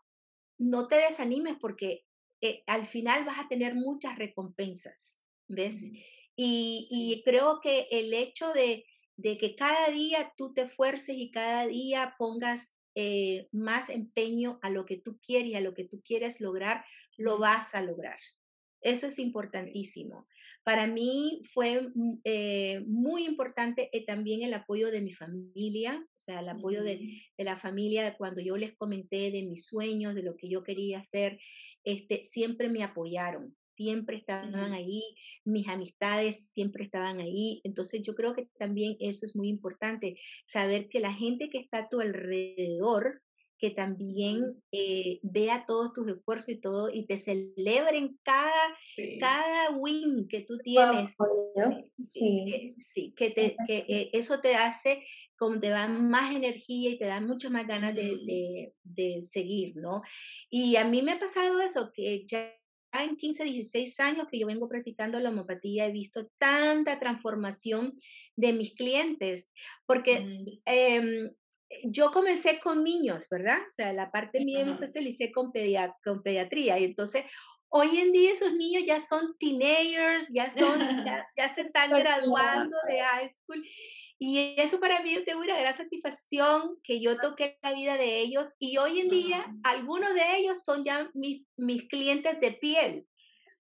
[0.58, 2.06] no te desanimes porque
[2.42, 5.78] eh, al final vas a tener muchas recompensas, ¿ves?
[6.36, 8.86] Y, y creo que el hecho de,
[9.18, 14.70] de que cada día tú te esfuerces y cada día pongas eh, más empeño a
[14.70, 16.86] lo que tú quieres y a lo que tú quieres lograr,
[17.18, 18.20] lo vas a lograr.
[18.82, 20.28] Eso es importantísimo.
[20.64, 26.18] Para mí fue mm, eh, muy importante eh, también el apoyo de mi familia, o
[26.18, 30.24] sea, el apoyo de, de, la familia cuando yo les comenté de mis sueños, de
[30.24, 31.40] lo que yo quería hacer,
[31.84, 35.04] este, siempre me apoyaron siempre estaban ahí,
[35.46, 37.62] mis amistades siempre estaban ahí.
[37.64, 40.18] Entonces yo creo que también eso es muy importante,
[40.52, 43.22] saber que la gente que está a tu alrededor,
[43.64, 48.52] que también eh, vea todos tus esfuerzos y todo y te celebren cada,
[49.22, 51.12] cada win que tú tienes.
[52.04, 52.76] Sí.
[52.94, 55.02] sí, que, te, que eh, eso te hace
[55.38, 59.76] como te da más energía y te da muchas más ganas de, de, de seguir,
[59.78, 60.02] ¿no?
[60.50, 62.54] Y a mí me ha pasado eso, que ya
[63.02, 68.00] en 15, 16 años que yo vengo practicando la homopatía, he visto tanta transformación
[68.36, 69.50] de mis clientes,
[69.86, 71.32] porque em,
[71.86, 73.60] yo comencé con niños, ¿verdad?
[73.68, 75.52] O sea, la parte mía me especialicé con,
[76.04, 77.26] con pediatría y entonces
[77.70, 81.90] hoy en día esos niños ya son teenagers, ya son, ya, ya se están
[82.30, 83.64] graduando de high school
[84.26, 88.46] y eso para mí es una gran satisfacción que yo toqué la vida de ellos
[88.58, 93.06] y hoy en día algunos de ellos son ya mis, mis clientes de piel.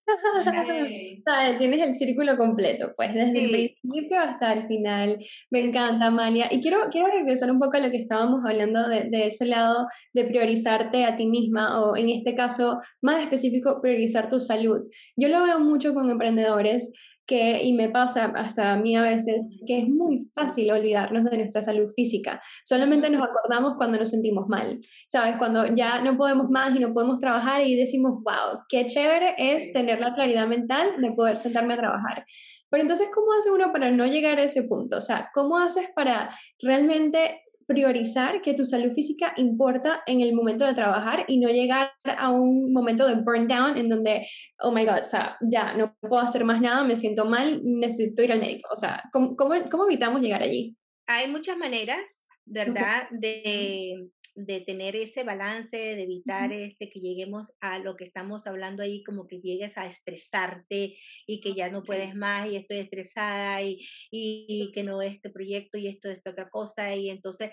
[1.58, 5.18] Tienes el círculo completo, pues desde el principio hasta el final.
[5.52, 6.48] Me encanta, Amalia.
[6.50, 9.88] Y quiero, quiero regresar un poco a lo que estábamos hablando de, de, ese lado
[10.14, 14.80] de priorizarte a ti misma o en este caso más específico, priorizar tu salud.
[15.18, 16.94] Yo lo veo mucho con emprendedores
[17.26, 21.38] que, y me pasa hasta a mí a veces, que es muy fácil olvidarnos de
[21.38, 22.42] nuestra salud física.
[22.64, 25.38] Solamente nos acordamos cuando nos sentimos mal, ¿sabes?
[25.38, 29.72] Cuando ya no podemos más y no podemos trabajar y decimos, wow, qué chévere es
[29.72, 32.26] tener la claridad mental de poder sentarme a trabajar.
[32.70, 34.98] Pero entonces, ¿cómo hace uno para no llegar a ese punto?
[34.98, 40.66] O sea, ¿cómo haces para realmente priorizar que tu salud física importa en el momento
[40.66, 44.26] de trabajar y no llegar a un momento de burn down en donde,
[44.60, 48.24] oh my God, o sea, ya no puedo hacer más nada, me siento mal, necesito
[48.24, 48.70] ir al médico.
[48.72, 50.76] O sea, ¿cómo, cómo, evitamos llegar allí?
[51.08, 53.08] Hay muchas maneras, ¿verdad?
[53.12, 58.82] De, de tener ese balance, de evitar este que lleguemos a lo que estamos hablando
[58.82, 60.96] ahí, como que llegues a estresarte
[61.28, 65.78] y que ya no puedes más y estoy estresada y, y, que no este proyecto
[65.78, 67.52] y esto, esta otra cosa y entonces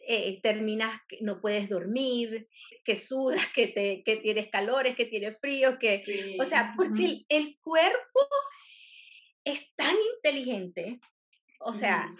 [0.00, 2.48] eh, terminas que no puedes dormir,
[2.84, 7.26] que sudas, que, te, que tienes calores, que tienes frío, que, o sea, porque el,
[7.28, 8.20] el, cuerpo
[9.44, 11.00] es tan inteligente,
[11.60, 12.14] o sea,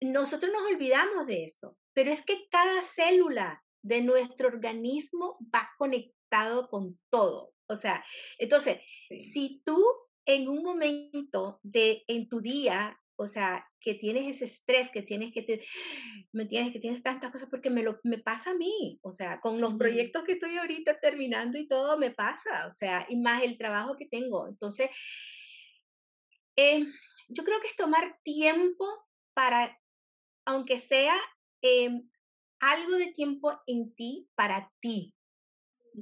[0.00, 1.76] nosotros nos olvidamos de eso.
[2.00, 7.52] Pero es que cada célula de nuestro organismo va conectado con todo.
[7.66, 8.02] O sea,
[8.38, 9.84] entonces, si tú
[10.24, 15.34] en un momento de en tu día, o sea, que tienes ese estrés, que tienes
[15.34, 15.62] que te,
[16.32, 19.38] me tienes que tienes tantas cosas porque me lo me pasa a mí, o sea,
[19.38, 23.42] con los proyectos que estoy ahorita terminando y todo me pasa, o sea, y más
[23.42, 24.48] el trabajo que tengo.
[24.48, 24.88] Entonces,
[26.56, 26.82] eh,
[27.28, 28.86] yo creo que es tomar tiempo
[29.34, 29.78] para,
[30.46, 31.20] aunque sea
[31.62, 32.08] Em,
[32.60, 35.14] algo de tiempo en ti para ti.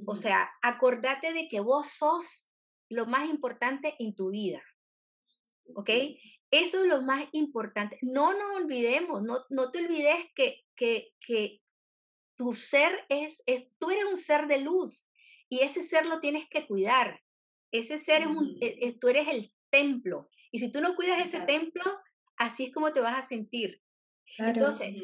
[0.05, 2.53] O sea, acordate de que vos sos
[2.89, 4.61] lo más importante en tu vida.
[5.75, 5.89] ¿Ok?
[6.51, 7.97] Eso es lo más importante.
[8.01, 11.61] No nos olvidemos, no, no te olvides que, que, que
[12.35, 15.05] tu ser es, es, tú eres un ser de luz
[15.49, 17.21] y ese ser lo tienes que cuidar.
[17.71, 20.29] Ese ser es un, e, tú eres el templo.
[20.51, 21.83] Y si tú no cuidas ese templo,
[22.37, 23.81] así es como te vas a sentir.
[24.37, 24.95] Entonces,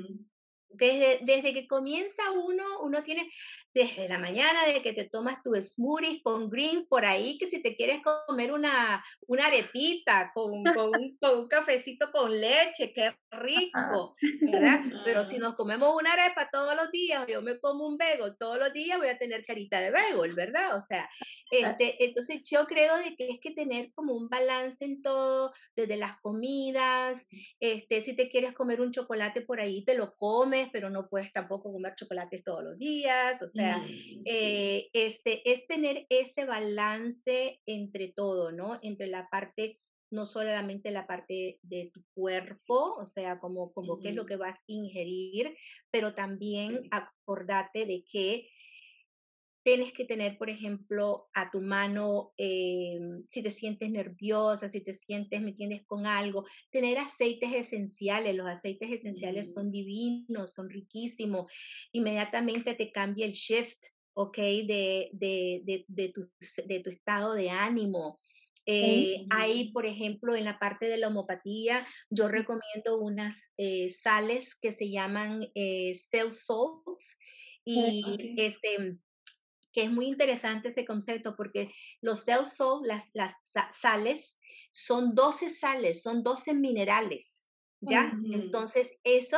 [0.77, 3.29] desde, desde que comienza uno, uno tiene
[3.75, 7.61] desde la mañana de que te tomas tu smoothie con greens por ahí, que si
[7.61, 13.13] te quieres comer una, una arepita con, con, un, con un cafecito con leche, qué
[13.31, 14.79] rico, ¿verdad?
[15.05, 18.57] Pero si nos comemos una arepa todos los días, yo me como un bagel todos
[18.57, 20.77] los días, voy a tener carita de bagel, ¿verdad?
[20.77, 21.09] O sea,
[21.51, 25.97] este, entonces yo creo de que es que tener como un balance en todo, desde
[25.97, 27.27] las comidas,
[27.59, 31.31] este, si te quieres comer un chocolate por ahí, te lo comes, pero no puedes
[31.33, 37.59] tampoco comer chocolates todos los días, o sea, Mm, eh, este, es tener ese balance
[37.65, 38.79] entre todo, ¿no?
[38.81, 39.79] Entre la parte,
[40.11, 44.35] no solamente la parte de tu cuerpo, o sea, como, como qué es lo que
[44.37, 45.55] vas a ingerir,
[45.91, 48.47] pero también acordate de que
[49.65, 52.99] tienes que tener, por ejemplo, a tu mano, eh,
[53.31, 58.35] si te sientes nerviosa, si te sientes, ¿me entiendes?, con algo, tener aceites esenciales.
[58.35, 61.51] Los aceites esenciales son divinos, son riquísimos.
[61.91, 63.79] Inmediatamente te cambia el shift,
[64.13, 66.29] ¿ok?, de, de, de, de tu,
[66.67, 68.19] de tu estado de ánimo.
[68.67, 74.55] Eh, Hay, por ejemplo, en la parte de la homopatía, yo recomiendo unas eh, sales
[74.55, 77.17] que se llaman eh, cell salts
[77.65, 78.03] y
[78.37, 78.99] este
[79.75, 81.69] que es muy interesante ese concepto porque
[82.01, 83.35] los cell salt, las, las
[83.73, 84.39] sales,
[84.71, 88.13] son 12 sales, son 12 minerales, ¿ya?
[88.31, 89.37] Entonces, eso,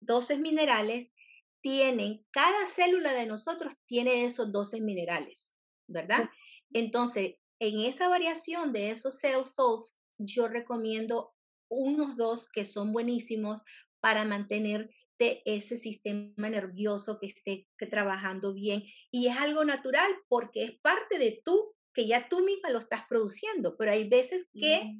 [0.00, 1.12] 12 minerales
[1.60, 5.54] tienen, cada célula de nosotros tiene esos 12 minerales,
[5.86, 6.30] ¿verdad?
[6.72, 11.34] Entonces, en esa variación de esos cell salts, yo recomiendo
[11.68, 13.62] unos dos que son buenísimos
[14.00, 18.84] para mantener esté ese sistema nervioso, que esté trabajando bien.
[19.10, 23.04] Y es algo natural porque es parte de tú, que ya tú misma lo estás
[23.08, 24.94] produciendo, pero hay veces que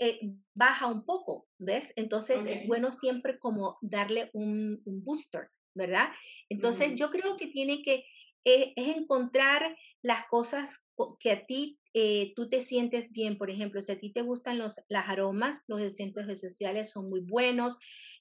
[0.00, 0.20] eh,
[0.54, 1.92] baja un poco, ¿ves?
[1.96, 6.08] Entonces es bueno siempre como darle un, booster, ¿verdad?
[6.48, 8.06] Entonces yo creo que tiene que,
[8.44, 10.82] eh, es encontrar las cosas
[11.20, 14.58] que a ti eh, tú te sientes bien, por ejemplo, si a ti te gustan
[14.58, 17.76] los las aromas, los aceites esenciales son muy buenos.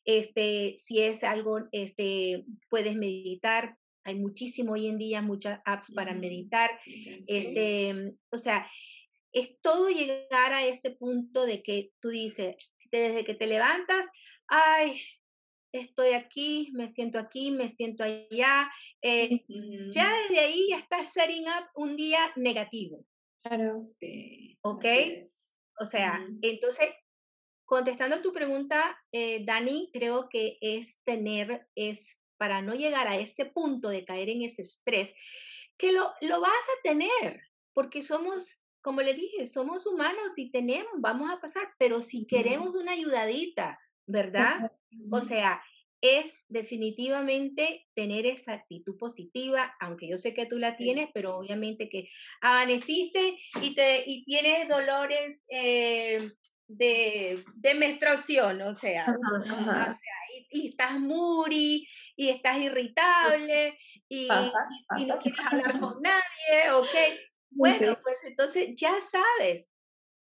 [0.08, 3.76] Este, si es algo, este, puedes meditar.
[4.06, 6.72] Hay muchísimo hoy en día, muchas apps para meditar.
[7.28, 8.66] Este, o sea,
[9.34, 12.56] es todo llegar a ese punto de que tú dices,
[12.90, 14.08] desde que te levantas,
[14.48, 15.02] ay,
[15.74, 18.72] estoy aquí, me siento aquí, me siento allá.
[19.02, 19.44] Eh,
[19.92, 23.04] ya desde ahí ya estás setting up un día negativo.
[23.44, 23.90] Claro.
[24.62, 24.86] ¿Ok?
[25.80, 26.88] O sea, entonces,
[27.68, 33.46] contestando tu pregunta, eh, Dani, creo que es tener, es para no llegar a ese
[33.46, 35.14] punto de caer en ese estrés,
[35.78, 37.42] que lo, lo vas a tener,
[37.74, 42.74] porque somos como le dije, somos humanos y tenemos, vamos a pasar, pero si queremos
[42.74, 44.72] una ayudadita, ¿verdad?
[45.12, 45.62] O sea,
[46.00, 51.90] es definitivamente tener esa actitud positiva, aunque yo sé que tú la tienes, pero obviamente
[51.90, 52.08] que
[52.40, 56.32] amaneciste y, te, y tienes dolores eh,
[56.68, 59.18] de, de, menstruación, o sea,
[60.52, 63.78] y, estás muri y estás irritable
[64.08, 64.28] y,
[64.98, 67.20] y, no quieres hablar con nadie, ¿ok?
[67.52, 69.70] Bueno, pues entonces ya sabes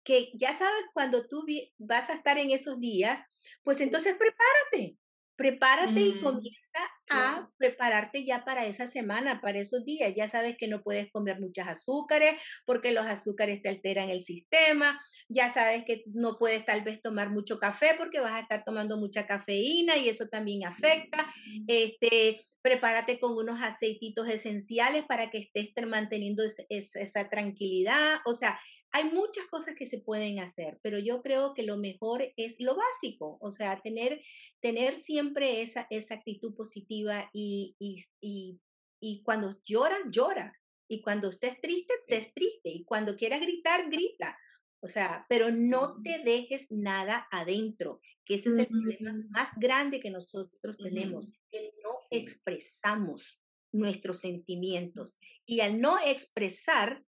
[0.04, 1.45] que ya sabes cuando tú
[1.78, 3.21] vas a estar en esos días,
[3.63, 4.97] pues entonces prepárate,
[5.39, 10.13] prepárate y mm, comienza a prepararte ya para esa semana, para esos días.
[10.13, 14.99] Ya sabes que no puedes comer muchas azúcares porque los azúcares te alteran el sistema.
[15.30, 18.97] Ya sabes que no puedes tal vez tomar mucho café porque vas a estar tomando
[18.97, 21.23] mucha cafeína y eso también afecta.
[21.23, 21.63] Mm.
[21.67, 28.17] Este, prepárate con unos aceititos esenciales para que estés manteniendo esa tranquilidad.
[28.25, 28.60] O sea,
[28.91, 32.75] hay muchas cosas que se pueden hacer, pero yo creo que lo mejor es lo
[32.75, 34.21] básico, o sea, tener,
[34.62, 38.60] tener siempre esa, esa actitud positiva y, y, y,
[38.99, 40.54] y cuando llora, llora.
[40.91, 42.69] Y cuando estés triste, estés triste.
[42.69, 44.36] Y cuando quieras gritar, grita.
[44.82, 49.99] O sea, pero no te dejes nada adentro, que ese es el problema más grande
[49.99, 55.19] que nosotros tenemos, que no expresamos nuestros sentimientos.
[55.45, 57.04] Y al no expresar,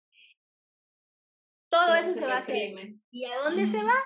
[1.72, 2.74] todo eso se va a hacer.
[3.10, 3.98] ¿Y a dónde se va?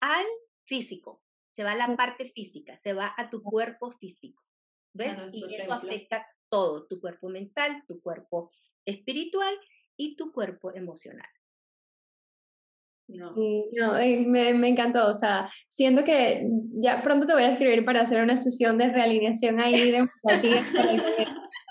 [0.00, 0.26] Al
[0.66, 1.22] físico.
[1.56, 4.42] Se va a la parte física, se va a tu cuerpo físico.
[4.92, 5.16] ¿Ves?
[5.32, 8.50] Y eso afecta todo, tu cuerpo mental, tu cuerpo
[8.84, 9.58] espiritual
[9.96, 11.28] y tu cuerpo emocional.
[13.08, 13.32] No,
[13.72, 15.12] no eh, me, me, encantó.
[15.12, 16.46] O sea, siento que
[16.80, 20.62] ya pronto te voy a escribir para hacer una sesión de realineación ahí de empatía,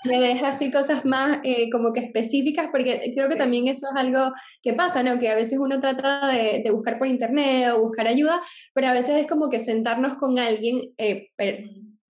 [0.06, 3.96] me deja así cosas más eh, como que específicas, porque creo que también eso es
[4.00, 5.18] algo que pasa, ¿no?
[5.18, 8.40] Que a veces uno trata de, de buscar por internet o buscar ayuda,
[8.72, 11.28] pero a veces es como que sentarnos con alguien, eh,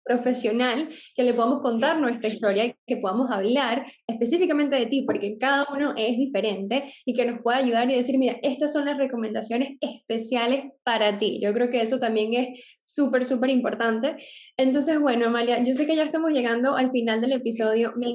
[0.04, 5.38] profesional que le podamos contar nuestra historia y que podamos hablar específicamente de ti, porque
[5.38, 8.98] cada uno es diferente y que nos pueda ayudar y decir, mira, estas son las
[8.98, 11.40] recomendaciones especiales para ti.
[11.42, 14.16] Yo creo que eso también es súper, súper importante.
[14.56, 17.94] Entonces, bueno, Amalia, yo sé que ya estamos llegando al final del episodio.
[17.96, 18.08] Me,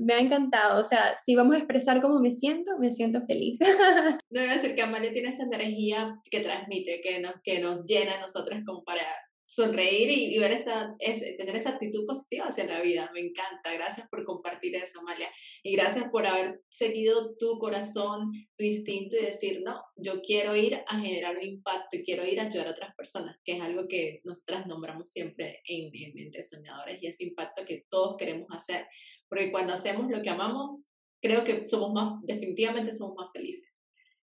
[0.00, 0.78] me ha encantado.
[0.78, 3.58] O sea, si vamos a expresar cómo me siento, me siento feliz.
[4.30, 8.20] Debe decir que Amalia tiene esa energía que transmite, que nos, que nos llena a
[8.20, 9.02] nosotras como para
[9.50, 13.10] sonreír y, ver esa, tener esa actitud positiva hacia la vida.
[13.12, 13.74] Me encanta.
[13.74, 15.28] Gracias por compartir eso, Amalia.
[15.64, 20.80] Y gracias por haber seguido tu corazón, tu instinto y decir, no, yo quiero ir
[20.86, 23.88] a generar un impacto y quiero ir a ayudar a otras personas, que es algo
[23.88, 28.86] que nosotras nombramos siempre en, en Entre Soñadores y ese impacto que todos queremos hacer.
[29.28, 30.86] Porque cuando hacemos lo que amamos,
[31.20, 33.69] creo que somos más, definitivamente somos más felices.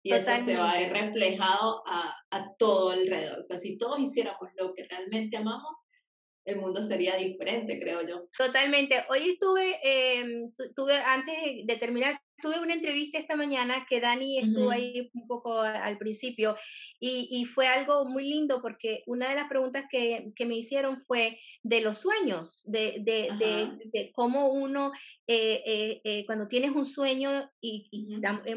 [0.08, 3.40] Y eso se va a ir reflejado a, a todo alrededor.
[3.40, 5.76] O sea, si todos hiciéramos lo que realmente amamos,
[6.46, 8.26] el mundo sería diferente, creo yo.
[8.36, 9.04] Totalmente.
[9.10, 10.24] Hoy estuve, eh,
[10.74, 15.60] tuve, antes de terminar, tuve una entrevista esta mañana que Dani estuvo ahí un poco
[15.60, 16.56] al principio
[17.00, 21.02] y, y, fue algo muy lindo porque una de las preguntas que, que me hicieron
[21.06, 24.92] fue de los sueños, de, de, de, cómo uno,
[25.26, 27.88] eh, eh, eh, cuando tienes un sueño y,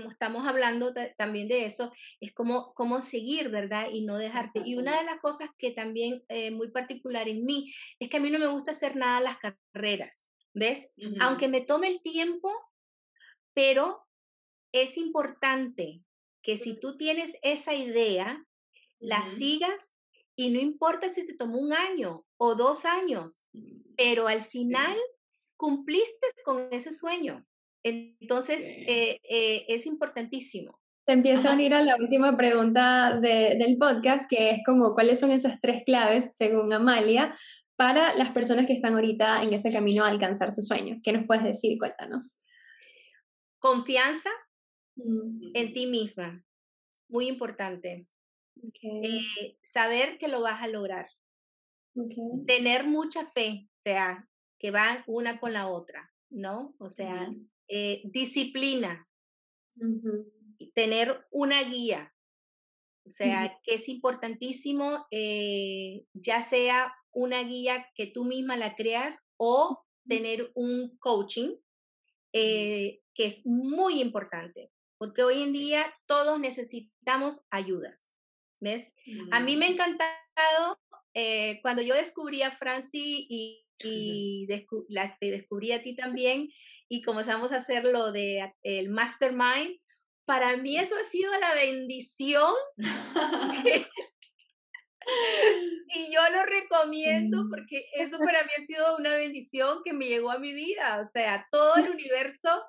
[0.10, 3.88] estamos hablando también de eso, es como cómo seguir, ¿verdad?
[3.91, 4.62] Y no dejarte.
[4.65, 8.30] Y una de las cosas que también muy particular en mí es que a mí
[8.30, 10.17] no me gusta hacer nada las carreras.
[10.54, 10.89] ¿Ves?
[11.22, 12.52] Aunque me tome el tiempo,
[13.54, 14.04] pero
[14.71, 16.02] es importante
[16.42, 18.46] que si tú tienes esa idea,
[19.00, 19.94] la sigas
[20.36, 24.98] y no importa si te tomó un año o dos años, mm, pero al final
[25.58, 27.46] cumpliste con ese sueño.
[27.84, 30.80] Entonces, eh, eh, es importantísimo.
[31.06, 35.32] Te empiezo a unir a la última pregunta del podcast, que es como, ¿cuáles son
[35.32, 37.36] esas tres claves, según Amalia,
[37.75, 41.00] para las personas que están ahorita en ese camino a alcanzar su sueño?
[41.04, 41.80] ¿Qué nos puedes decir?
[41.80, 42.38] Cuéntanos.
[43.62, 44.32] Confianza
[44.96, 46.44] en ti misma,
[47.08, 48.08] muy importante.
[48.82, 51.08] Eh, saber que lo vas a lograr.
[52.48, 54.28] Tener mucha fe, o sea,
[54.60, 56.74] que va una con la otra, ¿no?
[56.80, 57.32] O sea,
[57.68, 59.08] eh, disciplina,
[60.74, 62.12] tener una guía,
[63.06, 69.20] o sea, que es importantísimo, eh, ya sea una guía que tú misma la creas
[69.38, 71.58] o tener un coaching,
[72.34, 78.22] eh, que es muy importante, porque hoy en día todos necesitamos ayudas,
[78.60, 78.94] ¿ves?
[79.32, 80.80] A mí me ha encantado
[81.62, 84.48] cuando yo descubrí a Franci y, y
[84.90, 86.50] la, te descubrí a ti también,
[86.88, 89.80] y comenzamos a hacer lo de el mastermind,
[90.26, 92.54] para mí eso ha sido la bendición.
[95.88, 100.32] y yo lo recomiendo porque eso para mí ha sido una bendición que me llegó
[100.32, 101.02] a mi vida.
[101.02, 102.61] O sea, todo el universo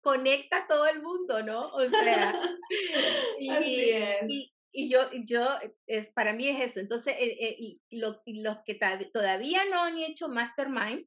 [0.00, 1.68] conecta a todo el mundo, ¿no?
[1.68, 2.40] O sea,
[3.38, 4.50] y, Así es.
[4.72, 5.48] Y, yo, yo,
[5.86, 6.80] es, para mí es eso.
[6.80, 8.18] Entonces, eh, eh, los
[8.64, 8.78] que
[9.12, 11.06] todavía no han hecho Mastermind,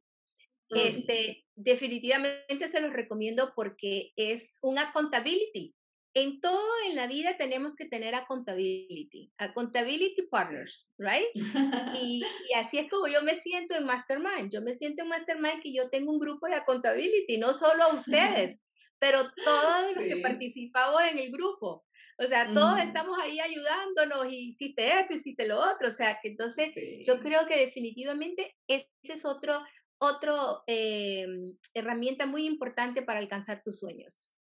[0.70, 5.76] este, definitivamente se los recomiendo porque es un accountability.
[6.16, 11.26] En todo en la vida tenemos que tener accountability, accountability partners, right?
[12.04, 14.52] Y, y, así es como yo me siento en Mastermind.
[14.52, 17.96] Yo me siento en Mastermind que yo tengo un grupo de accountability, no solo a
[17.96, 18.60] ustedes,
[19.00, 21.86] pero todos los que participamos en el grupo.
[22.20, 25.88] O sea, todos estamos ahí ayudándonos y hiciste esto, hiciste lo otro.
[25.88, 26.74] O sea, que entonces
[27.06, 29.60] yo creo que definitivamente ese es otro
[30.04, 30.34] otra
[30.68, 34.36] em, herramienta muy importante para alcanzar tus sueños.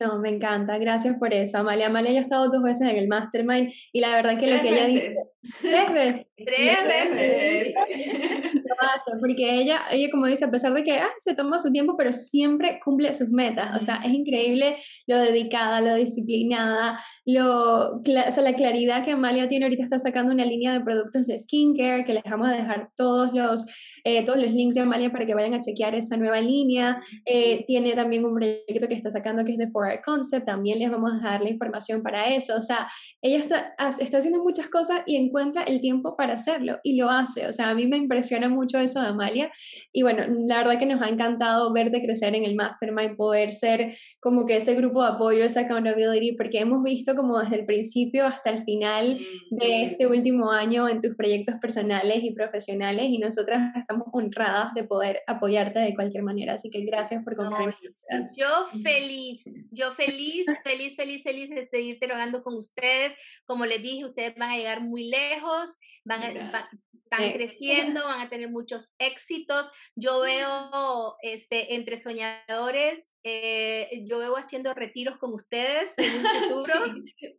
[0.00, 1.58] No, me encanta, gracias por eso.
[1.58, 4.60] Amalia, Amalia ya ha estado dos veces en el Mastermind y la verdad que lo
[4.60, 5.16] que ella dice...
[5.60, 6.26] Tres veces.
[6.36, 7.74] Tres veces.
[9.20, 12.12] Porque ella, ella como dice, a pesar de que ah, se toma su tiempo, pero
[12.12, 13.76] siempre cumple sus metas.
[13.76, 14.76] O sea, es increíble
[15.06, 19.66] lo dedicada, lo disciplinada, lo, o sea, la claridad que Amalia tiene.
[19.66, 23.32] Ahorita está sacando una línea de productos de skincare que les vamos a dejar todos
[23.32, 23.66] los,
[24.04, 26.98] eh, todos los links de Amalia para que vayan a chequear esa nueva línea.
[27.24, 30.46] Eh, tiene también un proyecto que está sacando que es de For Concept.
[30.46, 32.56] También les vamos a dar la información para eso.
[32.56, 32.88] O sea,
[33.22, 37.46] ella está, está haciendo muchas cosas y encuentra el tiempo para hacerlo y lo hace.
[37.48, 39.50] O sea, a mí me impresiona mucho eso de Amalia.
[39.92, 43.96] Y bueno, la verdad que nos ha encantado verte crecer en el Mastermind, poder ser
[44.20, 48.26] como que ese grupo de apoyo, esa accountability, porque hemos visto como desde el principio
[48.26, 49.18] hasta el final
[49.50, 54.84] de este último año en tus proyectos personales y profesionales y nosotras estamos honradas de
[54.84, 56.54] poder apoyarte de cualquier manera.
[56.54, 57.74] Así que gracias por contar.
[58.36, 63.14] yo feliz, yo feliz, feliz, feliz, feliz de seguir dialogando con ustedes.
[63.46, 65.70] Como les dije, ustedes van a llegar muy lejos,
[66.04, 66.68] van a,
[67.10, 69.70] están creciendo, van a tener muchos éxitos.
[69.94, 76.24] Yo veo este, entre soñadores, eh, yo veo haciendo retiros con ustedes en un
[76.66, 76.94] futuro.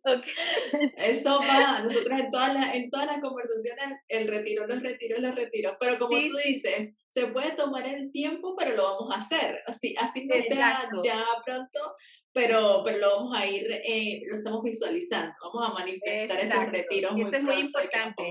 [0.97, 5.35] Eso va, nosotros en todas las, en todas las conversaciones, el retiro, los retiros, los
[5.35, 9.61] retiros, pero como tú dices, se puede tomar el tiempo, pero lo vamos a hacer,
[9.67, 11.95] así, así no sea ya pronto,
[12.31, 17.13] pero, pero lo vamos a ir, eh, lo estamos visualizando, vamos a manifestar esos retiros.
[17.17, 18.23] Eso es muy importante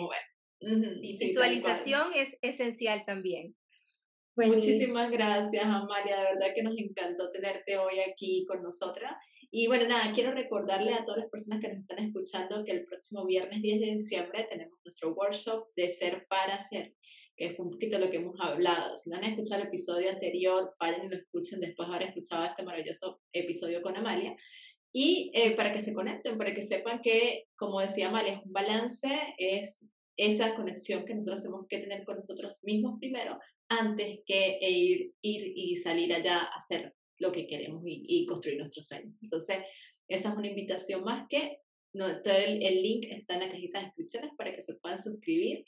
[0.61, 3.55] visualización es esencial también.
[4.47, 6.17] Muchísimas gracias, Amalia.
[6.17, 9.13] De verdad que nos encantó tenerte hoy aquí con nosotras.
[9.51, 12.85] Y bueno, nada, quiero recordarle a todas las personas que nos están escuchando que el
[12.85, 16.95] próximo viernes 10 de diciembre tenemos nuestro workshop de ser para ser,
[17.35, 18.97] que fue un poquito lo que hemos hablado.
[18.97, 22.45] Si no han escuchado el episodio anterior, vayan y lo escuchen después de haber escuchado
[22.45, 24.37] este maravilloso episodio con Amalia.
[24.93, 28.53] Y eh, para que se conecten, para que sepan que, como decía Amalia, es un
[28.53, 29.81] balance, es
[30.19, 33.39] esa conexión que nosotros tenemos que tener con nosotros mismos primero,
[33.69, 38.87] antes que ir, ir y salir allá a hacer lo que queremos y, construir nuestros
[38.87, 39.15] sueños.
[39.23, 39.59] Entonces,
[40.09, 41.59] esa es una invitación más que
[41.95, 45.65] no, el, el, link está en la cajita de descripciones para que se puedan suscribir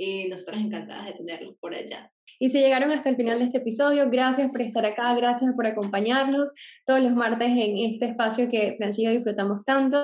[0.00, 2.10] y nosotras encantadas de tenerlos por allá.
[2.42, 5.66] Y si llegaron hasta el final de este episodio, gracias por estar acá, gracias por
[5.66, 6.54] acompañarnos
[6.86, 9.98] todos los martes en este espacio que Francisco disfrutamos tanto.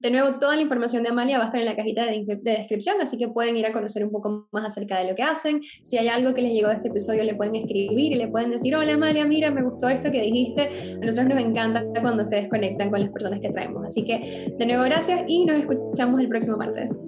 [0.00, 2.96] De nuevo, toda la información de Amalia va a estar en la cajita de, descripción,
[3.00, 5.62] así que pueden ir a conocer un poco más acerca de lo que hacen.
[5.62, 8.50] Si hay algo que les llegó de este episodio, le pueden escribir y le pueden
[8.50, 10.62] decir, hola Amalia, mira, me gustó esto que dijiste.
[10.62, 13.86] A nosotros nos encanta cuando ustedes conectan con las personas que traemos.
[13.86, 16.98] Así que, de nuevo, gracias y nos escuchamos el próximo martes.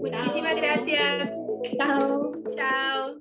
[0.00, 1.43] Muchísimas gracias.
[1.64, 3.20] So, so.